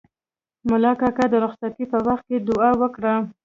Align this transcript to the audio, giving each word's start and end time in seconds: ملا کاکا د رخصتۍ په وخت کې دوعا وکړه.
ملا 0.69 0.91
کاکا 1.01 1.25
د 1.29 1.33
رخصتۍ 1.45 1.85
په 1.91 1.97
وخت 2.07 2.23
کې 2.29 2.37
دوعا 2.47 2.71
وکړه. 2.81 3.15